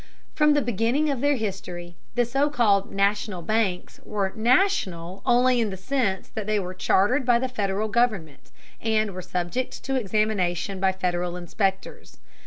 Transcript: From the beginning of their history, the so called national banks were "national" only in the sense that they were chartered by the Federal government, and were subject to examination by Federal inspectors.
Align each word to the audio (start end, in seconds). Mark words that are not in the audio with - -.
From 0.33 0.55
the 0.55 0.63
beginning 0.63 1.11
of 1.11 1.21
their 1.21 1.35
history, 1.35 1.95
the 2.15 2.25
so 2.25 2.49
called 2.49 2.91
national 2.91 3.43
banks 3.43 3.99
were 4.03 4.33
"national" 4.35 5.21
only 5.27 5.59
in 5.61 5.69
the 5.69 5.77
sense 5.77 6.27
that 6.29 6.47
they 6.47 6.59
were 6.59 6.73
chartered 6.73 7.23
by 7.23 7.37
the 7.37 7.47
Federal 7.47 7.87
government, 7.87 8.49
and 8.81 9.11
were 9.11 9.21
subject 9.21 9.83
to 9.83 9.97
examination 9.99 10.79
by 10.79 10.91
Federal 10.91 11.37
inspectors. 11.37 12.17